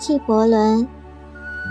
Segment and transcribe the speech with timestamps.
[0.00, 0.88] 纪伯伦，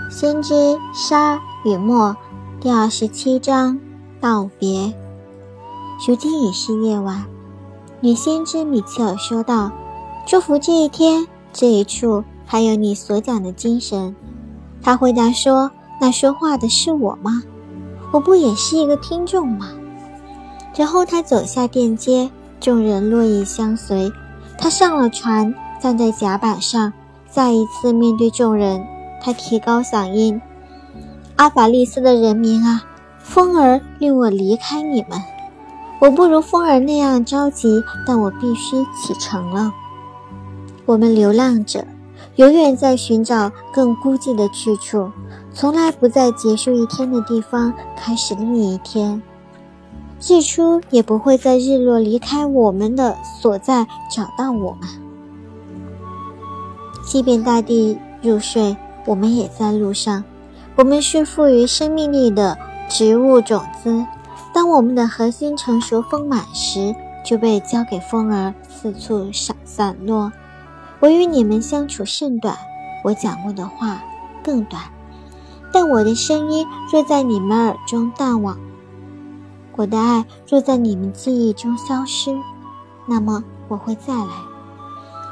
[0.08, 2.16] 先知沙与墨
[2.60, 3.76] 第二十七章
[4.20, 4.94] 道别。
[6.06, 7.24] 如今已是夜晚，
[8.00, 9.72] 女先知米切尔说道
[10.24, 14.14] ：“祝福这一天，这一处，还有你所讲的精神。”
[14.80, 15.68] 他回答说
[16.00, 17.42] ：“那说话的是我吗？
[18.12, 19.70] 我不也是一个听众吗？”
[20.76, 24.12] 然后他走下殿阶，众人络绎相随。
[24.56, 25.52] 他上了船，
[25.82, 26.92] 站在甲板上，
[27.30, 28.84] 再一次面对众人，
[29.22, 30.42] 他提高嗓音
[31.36, 32.82] ：“阿法利斯的人民啊，
[33.18, 35.22] 风儿令我离开你们。
[36.00, 39.72] 我不如风儿那样着急，但我必须启程了。
[40.86, 41.84] 我们流浪者，
[42.36, 45.12] 永远在寻找更孤寂的去处，
[45.52, 49.22] 从来不在结束一天的地方开始另一天。”
[50.22, 55.09] 日出也不会在日落离开我们的所在找到我们。
[57.04, 60.22] 即便大地入睡，我们也在路上。
[60.76, 62.56] 我们是赋予生命力的
[62.88, 64.06] 植物种子，
[64.54, 70.32] 当我们的核心成熟丰满时，就被交给风儿四处散散落。
[71.00, 72.56] 我与你们相处甚短，
[73.04, 74.02] 我讲过的话
[74.42, 74.82] 更短，
[75.72, 78.56] 但我的声音若在你们耳中淡忘。
[79.76, 82.30] 我的爱若在你们记忆中消失，
[83.06, 84.32] 那么我会再来。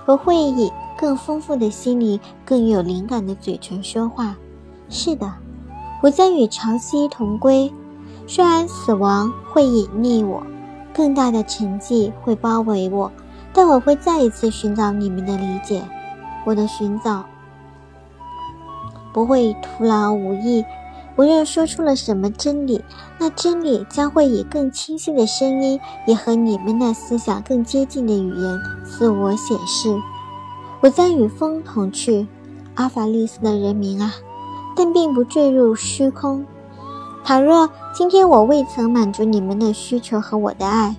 [0.06, 4.36] 我会以更丰富的心灵、更有灵感的嘴唇说话。
[4.88, 5.32] 是的，
[6.02, 7.72] 我将与潮汐同归。
[8.26, 10.42] 虽然死亡会隐匿我，
[10.92, 13.12] 更大的沉寂会包围我，
[13.52, 15.82] 但我会再一次寻找你们的理解。
[16.44, 17.24] 我的寻找
[19.12, 20.64] 不会徒劳无益。
[21.16, 22.84] 无论说出了什么真理，
[23.18, 29.96] 那真理将会以更清晰的声音，以和你们的思想更接近的语言自我显示。
[30.80, 32.26] 我将与风同去，
[32.74, 34.12] 阿法利斯的人民啊，
[34.76, 36.46] 但并不坠入虚空。
[37.24, 40.96] 倘若今天我未曾满足你们的需求和我的爱，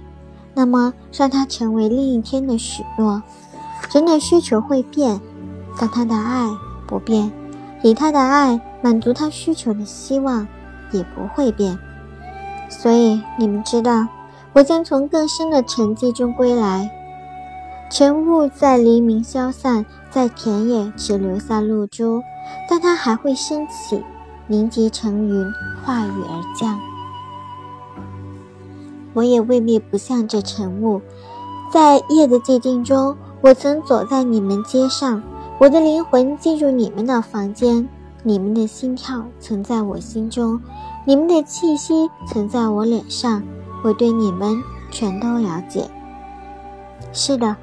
[0.54, 3.24] 那么让它成为另一天的许诺。
[3.92, 5.20] 人的需求会变，
[5.80, 6.50] 但他的爱
[6.86, 7.32] 不变。
[7.82, 10.46] 以他的爱满足他需求的希望
[10.92, 11.80] 也不会变，
[12.70, 14.06] 所以你们知道，
[14.52, 16.92] 我将从更深的沉寂中归来。
[17.90, 22.22] 晨雾在黎明消散，在田野只留下露珠，
[22.70, 24.04] 但它还会升起，
[24.46, 25.44] 凝结成云，
[25.84, 26.80] 化雨而降。
[29.14, 31.02] 我也未必不像这晨雾，
[31.74, 35.24] 在夜的寂静中，我曾走在你们街上。
[35.58, 37.90] 我的灵魂进入你们的房间，
[38.22, 40.62] 你们的心跳曾在我心中，
[41.06, 43.42] 你们的气息曾在我脸上，
[43.84, 44.62] 我对你们
[44.92, 45.90] 全都了解。
[47.12, 47.58] 是的，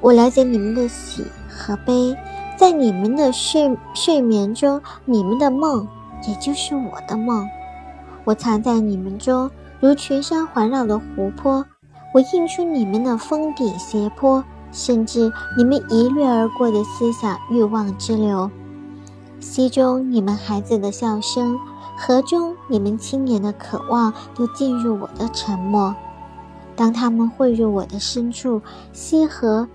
[0.00, 2.16] 我了解你们的喜和悲，
[2.56, 5.86] 在你们的睡睡眠中，你们的梦
[6.26, 7.48] 也就是我的梦。
[8.24, 9.50] 我藏在你们中，
[9.80, 11.64] 如群山环绕的湖泊，
[12.14, 14.44] 我映出你们的峰顶斜坡。
[14.72, 18.48] 甚至你们一掠而过的思想欲望之流，
[19.40, 21.58] 溪中你们孩子的笑声，
[21.98, 25.92] 河中你们青年的渴望，都进入我的沉默。
[26.80, 29.68] 当他们汇入我的深处，溪河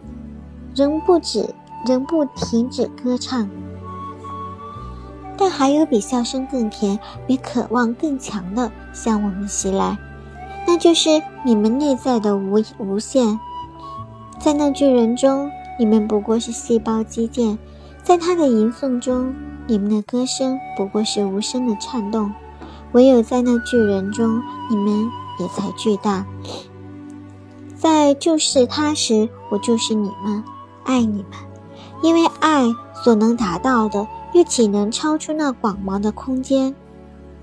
[0.74, 1.54] 仍不止，
[1.86, 3.48] 仍不停止歌唱。
[5.38, 10.00] 但还有比笑声更甜，比渴望更强的向我们袭来，
[10.66, 13.40] 那就是你们内在的无无限。
[14.40, 17.56] 在那巨人中，你们不过是细胞肌腱；
[18.02, 19.32] 在他的吟诵中，
[19.68, 22.34] 你们的歌声不过是无声的颤动。
[22.94, 24.42] 唯有在那巨人中，
[24.72, 25.08] 你们
[25.40, 26.26] 也才巨大。
[27.86, 30.44] 在注视他时，我注视你们，
[30.86, 31.38] 爱你们，
[32.02, 32.64] 因为爱
[33.04, 36.74] 所能达到的，又岂能超出那广袤的空间？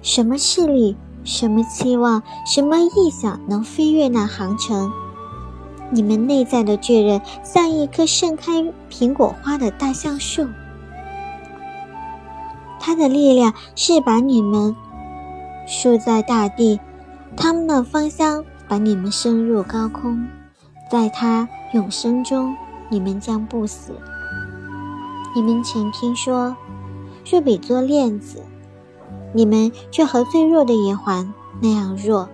[0.01, 4.91] 什么势力，什么期望，什么意想，能飞越那航程？
[5.91, 10.49] 你们内在的巨人像一棵盛开苹果花的大橡树，
[12.81, 14.75] 它的力量是把你们
[15.69, 16.81] 竖在大地，
[17.37, 20.27] 它们的芳香把你们升入高空，
[20.91, 22.57] 在他永生中，
[22.89, 23.93] 你们将不死。
[25.37, 26.57] 你们曾听说，
[27.31, 28.43] 若比作链子，
[29.35, 32.31] 你们却和最弱的一环那样弱。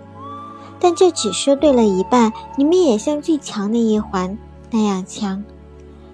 [0.79, 4.39] 但这只说对了一半，你们也像最强的一环
[4.71, 5.43] 那样强。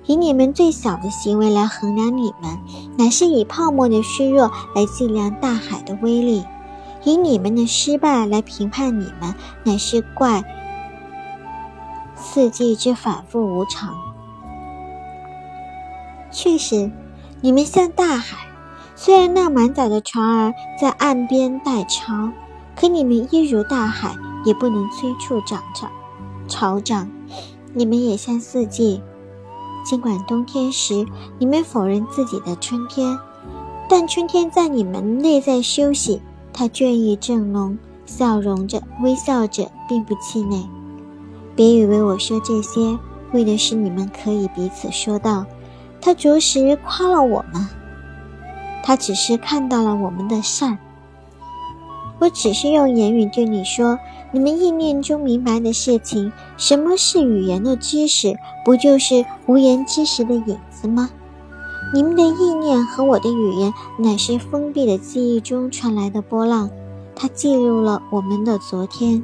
[0.06, 2.58] 以你们最小的行为来衡量你们，
[2.96, 6.42] 乃是以泡沫的虚弱来计量大海的威力；
[7.04, 10.42] 以你们的失败来评判你们，乃是怪
[12.16, 13.94] 四季之反复无常。
[16.30, 16.90] 确实，
[17.42, 18.48] 你们像大海，
[18.96, 22.30] 虽然那满载的船儿在岸边待潮，
[22.74, 25.88] 可你们一如大海，也不能催促涨潮
[26.48, 27.08] 潮涨。
[27.74, 29.02] 你们也像四季，
[29.84, 31.06] 尽管冬天时
[31.38, 33.18] 你们否认自己的春天，
[33.88, 36.22] 但春天在你们内在休息，
[36.56, 40.64] 他倦意正浓，笑容着，微笑着，并不气馁。
[41.56, 42.96] 别以为我说这些，
[43.32, 45.44] 为的是你们可以彼此说道。
[46.00, 47.66] 他着实夸了我们，
[48.84, 50.78] 他只是看到了我们的善。
[52.20, 53.98] 我只是用言语对你说，
[54.30, 56.32] 你们意念中明白的事情。
[56.56, 58.38] 什么是语言的知识？
[58.64, 61.10] 不就是无言知识的影子吗？
[61.94, 66.68] 你们的意念和我的语言，乃是封闭的记忆中传来的波浪。
[67.14, 69.22] 它记录了我们的昨天，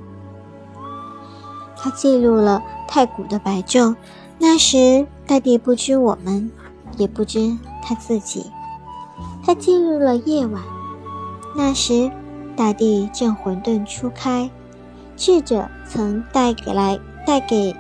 [1.77, 3.97] 它记录了太古的白昼。
[4.39, 6.51] 那时大地不知我们。
[6.97, 8.51] 也不知他自己，
[9.47, 10.61] 他进入了夜晚。
[11.57, 12.11] 那时，
[12.57, 14.51] 大地正混沌初开，
[15.17, 17.75] 智者曾带给来带给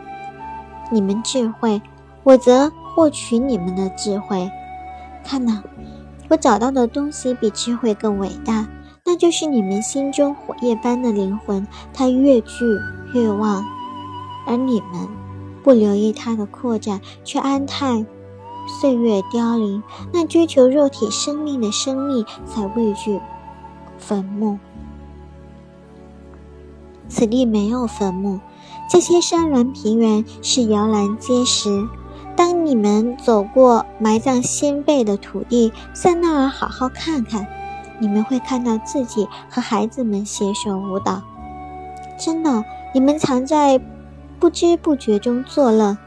[0.90, 1.82] 你们智慧，
[2.22, 4.50] 我则获取你们的智慧。
[5.24, 5.62] 看呐，
[6.28, 8.68] 我找到的东西比智慧更伟大，
[9.04, 12.64] 那就是你们心中火焰般的灵魂，它越聚
[13.14, 13.64] 越旺，
[14.46, 15.08] 而你们
[15.62, 18.04] 不留意它的扩展，却安泰。
[18.80, 19.82] 岁月凋零，
[20.12, 23.18] 那追求肉体生命的生命才畏惧
[23.98, 24.58] 坟墓。
[27.08, 28.38] 此地没有坟墓，
[28.88, 31.88] 这些山峦平原是摇篮结实。
[32.36, 37.46] 当你们走过埋葬先辈的土地，在那儿好好看看，
[37.98, 41.22] 你们会看到自己和孩子们携手舞蹈。
[42.18, 43.80] 真的，你们藏在
[44.38, 45.98] 不知不觉中作乐。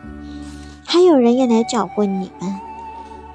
[0.86, 2.60] 还有人也来找过你们，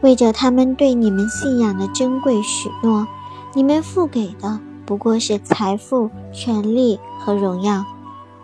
[0.00, 3.06] 为着他们对你们信仰的珍贵许诺，
[3.54, 7.84] 你们付给的不过是财富、权力和荣耀。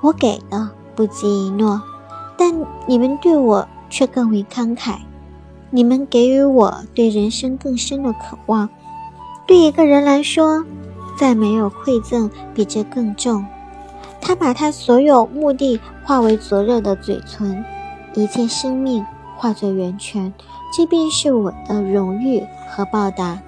[0.01, 1.83] 我给的不及一诺，
[2.37, 2.55] 但
[2.87, 4.97] 你们对我却更为慷慨。
[5.71, 8.69] 你们给予我对人生更深的渴望。
[9.47, 10.65] 对一个人来说，
[11.19, 13.45] 再没有馈赠比这更重。
[14.21, 17.65] 他把他所有目的化为灼热的嘴唇。
[18.15, 19.05] 一切生命
[19.37, 20.33] 化作源泉，
[20.73, 23.43] 这便是我的荣誉和报答。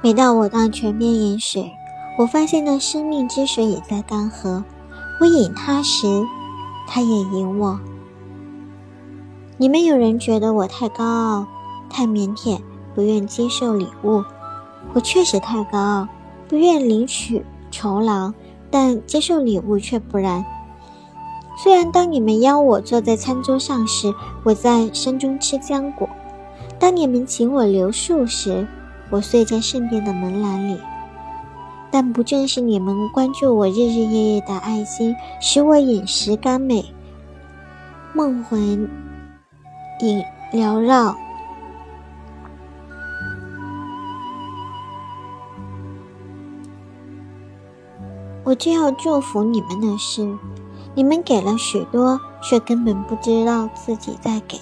[0.00, 1.72] 每到我当泉边饮水，
[2.16, 4.62] 我发现那生命之水也在干涸。
[5.20, 6.24] 我饮它时，
[6.86, 7.80] 它也饮我。
[9.58, 11.46] 你们有人觉得我太高傲、
[11.88, 12.60] 太腼腆，
[12.94, 14.22] 不愿接受礼物。
[14.92, 16.08] 我确实太高傲，
[16.46, 18.34] 不愿领取酬劳，
[18.70, 20.44] 但接受礼物却不然。
[21.56, 24.12] 虽然当你们邀我坐在餐桌上时，
[24.44, 26.06] 我在山中吃浆果；
[26.78, 28.68] 当你们请我留宿时，
[29.08, 30.78] 我睡在圣殿的门栏里。
[31.90, 36.84] 但不正是你们关注我日日夜夜的爱心，使我饮食甘美，
[38.12, 38.86] 梦魂
[40.00, 40.22] 影
[40.52, 41.16] 缭绕？
[48.44, 50.36] 我就要祝福你们的事。
[50.94, 54.58] 你们给了许多，却根本不知道自己在给。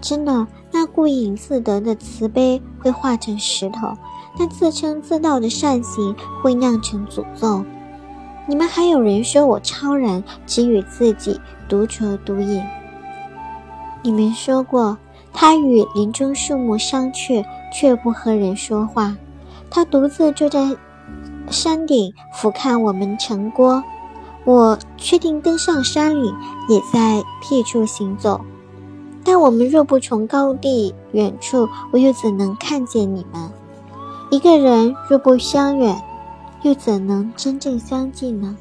[0.00, 3.96] 真的，那顾影自得的慈悲会化成石头，
[4.38, 7.64] 那自称自道的善行会酿成诅咒。
[8.46, 12.62] 你们还有人说我超然，只与自己独酌独饮。
[14.02, 14.96] 你们说过，
[15.32, 19.16] 他与林中树木相却，却不和人说话。
[19.68, 20.76] 他独自坐在
[21.50, 23.82] 山顶，俯瞰我们城郭。
[24.44, 26.34] 我确定登上山岭，
[26.68, 28.40] 也在僻处行走。
[29.22, 33.50] 但我们若不从高地远处，我又怎能看见你们？
[34.30, 36.02] 一个人若不相远，
[36.62, 38.56] 又怎能真正相近呢？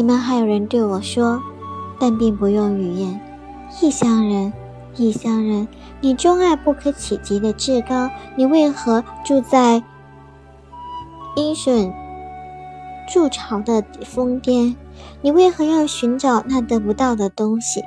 [0.00, 1.42] 你们还有人对我说，
[1.98, 3.20] 但并不用语言。
[3.82, 4.50] 异乡人，
[4.96, 5.68] 异乡人，
[6.00, 9.82] 你钟爱不可企及的至高，你为何住在？
[11.36, 11.92] 英顺
[13.12, 14.74] 筑巢的疯癫，
[15.20, 17.84] 你为何要寻找那得不到的东西？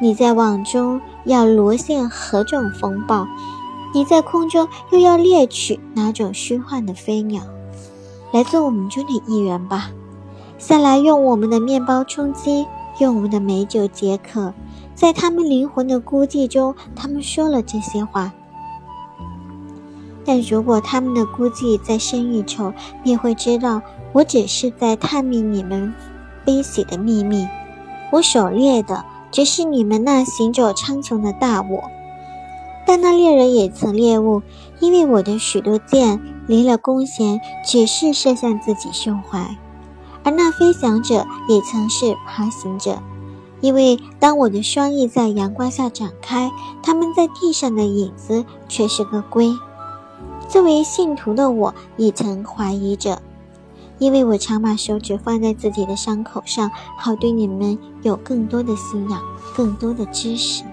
[0.00, 3.24] 你在网中要罗现何种风暴？
[3.94, 7.44] 你在空中又要猎取哪种虚幻的飞鸟？
[8.32, 9.92] 来做我们中的一员吧！
[10.58, 12.66] 下来用我们的面包充饥，
[12.98, 14.54] 用我们的美酒解渴。
[14.94, 18.32] 在他们灵魂的孤寂中，他们说了这些话。
[20.24, 22.72] 但如果他们的孤寂再深一筹，
[23.04, 23.82] 便会知道
[24.12, 25.92] 我只是在探秘你们
[26.44, 27.46] 悲喜的秘密。
[28.10, 31.84] 我狩猎的只是你们那行走苍穹的大我。
[32.86, 34.42] 但那猎人也曾猎物，
[34.80, 39.56] 因为我的许多箭离了弓弦，只是射向自己胸怀；
[40.26, 42.98] 而那飞翔者也曾是爬行者，
[43.60, 46.50] 因为当我的双翼在阳光下展开，
[46.82, 49.56] 他们在地上的影子却是个龟。
[50.48, 53.22] 作为信徒的我，也曾怀疑着，
[53.98, 59.22] 因为我常把手指放在自己的伤口上，好对你们有更多的信仰，
[59.54, 60.64] 更多的知识。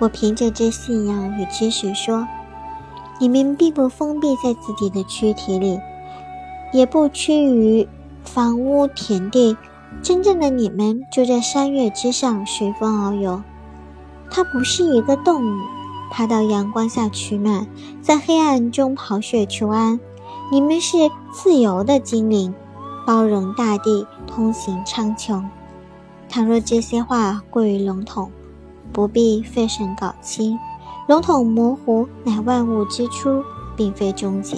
[0.00, 2.26] 我凭着这信仰与知识说
[3.20, 5.78] ：“你们并不封闭在自己的躯体里，
[6.72, 7.88] 也不屈于
[8.24, 9.56] 房屋田地。
[10.02, 13.42] 真正的你们就在山岳之上，随风遨游。
[14.30, 15.60] 它不是一个动物，
[16.10, 17.66] 爬到阳光下取暖，
[18.02, 19.98] 在黑暗中刨雪求安。
[20.52, 22.54] 你们是自由的精灵，
[23.06, 25.42] 包容大地，通行苍穹。
[26.28, 28.30] 倘若这些话过于笼统，”
[28.92, 30.58] 不必费神搞清，
[31.08, 33.42] 笼统模糊乃万物之初，
[33.76, 34.56] 并非终结。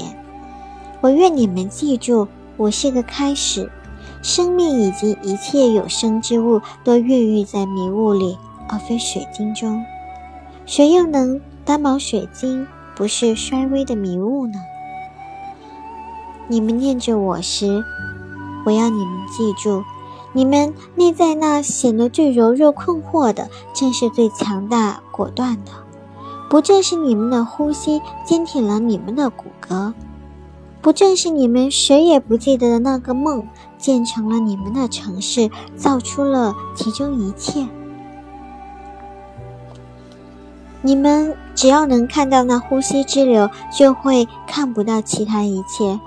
[1.01, 2.27] 我愿你们记住，
[2.57, 3.71] 我是个开始。
[4.21, 8.37] 生命以及一切有生之物都孕育在迷雾里，
[8.69, 9.85] 而非水晶中。
[10.67, 14.59] 谁又能担保水晶不是衰微的迷雾呢？
[16.49, 17.85] 你们念着我时，
[18.67, 19.85] 我要你们记住。
[20.33, 25.71] 你们内在那显得最柔弱困惑的，正是最强大果断的。
[26.51, 29.95] 不正是你们的呼吸坚挺了你们的骨骼？
[30.89, 37.69] 不正是你们谁也不记得的那个梦建成了你们的城市，造出了其中一切？
[40.81, 46.01] 你们只要能看到那呼吸之流，就会看不到其他一切。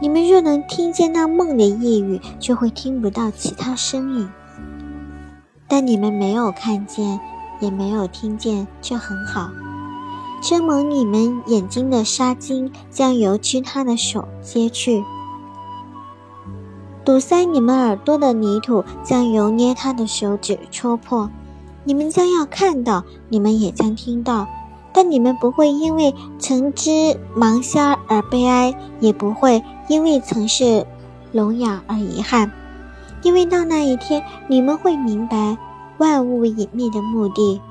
[0.00, 4.30] 你们若能听见那梦的呓语，就会听不到其他声音。
[5.66, 7.18] 但你们没有看见，
[7.58, 9.50] 也没有听见，就很好。
[10.44, 15.02] 遮蒙你们眼睛的纱巾将由其他的手揭去；
[17.02, 21.30] 堵塞你们耳朵的泥土将由捏他的手指戳破。
[21.84, 24.46] 你们将要看到，你们也将听到。
[24.92, 30.86] 但你们不会因为曾知盲瞎而悲哀，也不会因为曾是
[31.32, 32.52] 聋哑而遗憾，
[33.22, 35.56] 因为到那一天，你们会明白
[35.96, 37.62] 万物隐秘的目的。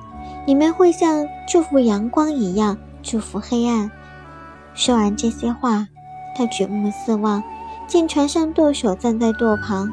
[0.45, 3.89] 你们会像祝福阳光一样祝福黑暗。
[4.73, 5.88] 说完这些话，
[6.35, 7.43] 他举目四望，
[7.88, 9.89] 见船上舵手站在舵旁，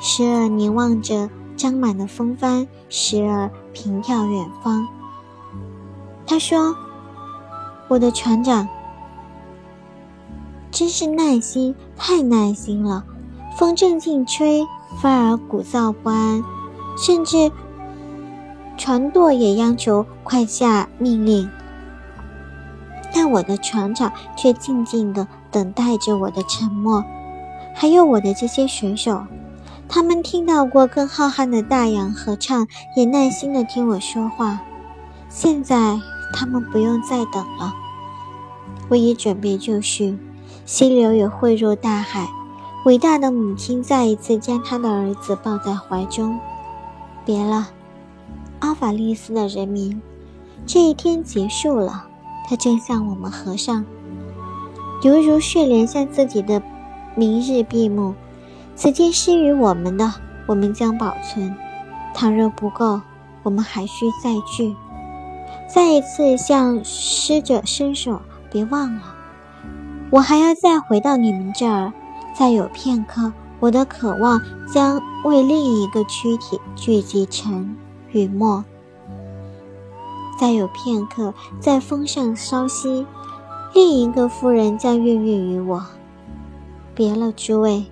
[0.00, 4.88] 时而凝望着张满的风帆，时而平眺远方。
[6.26, 6.74] 他说
[7.88, 8.66] ：“我的船长，
[10.70, 13.04] 真是耐心，太耐心了。
[13.58, 14.66] 风正劲吹，
[15.00, 16.42] 反而鼓噪不安，
[16.96, 17.52] 甚至
[18.76, 21.48] 船舵也央求快下命令。
[23.14, 27.04] 但我的船长却静静地等待着我的沉默。
[27.74, 29.26] 还有我的这些水手，
[29.88, 34.60] 他们听到过更浩瀚的大洋合唱，也耐心地听我说话。
[35.28, 36.00] 现在。”
[36.34, 37.74] 他们不用再等了，
[38.88, 40.18] 我已准备就绪。
[40.64, 42.26] 溪流也汇入大海。
[42.86, 46.40] 伟大的母亲再一次将她的儿子抱在怀中。
[47.26, 47.68] 别了，
[48.62, 50.00] 阿法利斯的人民，
[50.64, 52.06] 这一天结束了。
[52.48, 53.84] 他正向我们合上，
[55.02, 56.62] 犹如血莲向自己的
[57.16, 58.14] 明日闭目。
[58.76, 60.14] 此间施予我们的，
[60.46, 61.52] 我们将保存；
[62.14, 63.00] 倘若不够，
[63.42, 64.76] 我们还需再聚。
[65.68, 69.02] 再一次向施者伸手，别忘了，
[70.10, 71.92] 我还要再回到你们这儿。
[72.32, 74.40] 再有片刻，我的渴望
[74.72, 77.76] 将为另一个躯体聚集成
[78.12, 78.64] 雨墨。
[80.38, 83.06] 再有片刻，在风上稍息，
[83.74, 85.84] 另一个夫人将孕育于我。
[86.94, 87.84] 别了，诸位，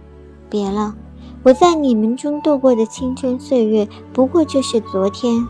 [0.48, 0.94] 别了，
[1.42, 5.46] 我在你们中度过的青春岁月，不过就是昨天。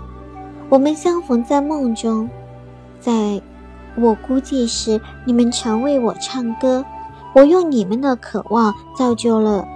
[0.69, 2.29] 我们相逢在梦中，
[3.01, 3.41] 在
[3.97, 6.85] 我孤寂时，你们常为我唱歌。
[7.33, 9.67] 我用你们的渴望造就了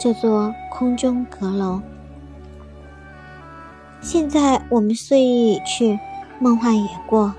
[0.00, 1.80] 这座空中阁楼。
[4.02, 5.96] 现在我们岁月已去，
[6.40, 7.32] 梦幻也过，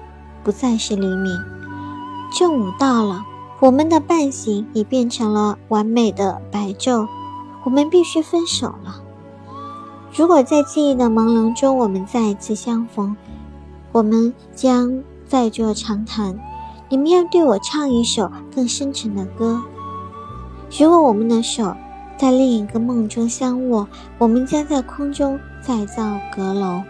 [0.45, 1.37] 不再是黎明。
[2.31, 3.25] 正午到了，
[3.59, 7.05] 我们的半醒已变成了完美的白昼。
[7.65, 9.01] 我们必须分手了。
[10.15, 13.17] 如果在记忆的朦胧中，我们再一次相逢，
[13.91, 16.39] 我们将再坐长谈。
[16.87, 19.61] 你们要对我唱一首更深沉的歌。
[20.79, 21.75] 如果我们的手
[22.17, 26.81] 在另一个梦中相握，我们将在空中再造阁楼。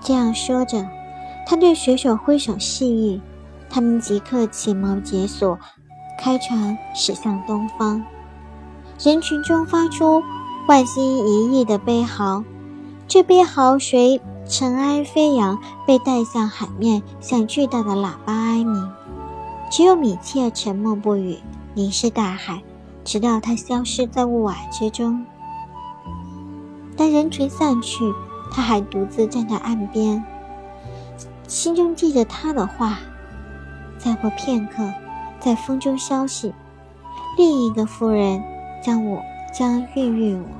[0.00, 0.88] 这样说着，
[1.46, 3.20] 他对水手挥手示意，
[3.68, 5.58] 他们即刻起锚解锁，
[6.18, 8.02] 开船驶向东方。
[8.98, 10.22] 人群中发出
[10.68, 12.44] 万心一意的悲嚎，
[13.06, 18.90] 这悲嚎随尘埃飞扬，被带向海面，像巨大的喇叭哀鸣。
[19.70, 21.38] 只有米切沉默不语，
[21.74, 22.62] 凝视大海，
[23.04, 25.24] 直到它消失在雾霭之中。
[26.96, 28.12] 当人群散去，
[28.52, 30.22] 他还独自站在岸边，
[31.46, 32.98] 心中记着他的话。
[33.98, 34.92] 再过片刻，
[35.38, 36.52] 在风中消息，
[37.36, 38.42] 另一个夫人
[38.82, 39.22] 将我
[39.52, 40.59] 将孕育我。